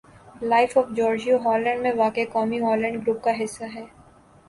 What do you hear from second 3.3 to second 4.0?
حصّہ ہے